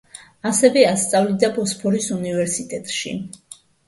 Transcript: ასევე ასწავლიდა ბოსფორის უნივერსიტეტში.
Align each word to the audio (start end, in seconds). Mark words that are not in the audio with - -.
ასევე 0.49 0.85
ასწავლიდა 0.91 1.49
ბოსფორის 1.57 2.07
უნივერსიტეტში. 2.15 3.13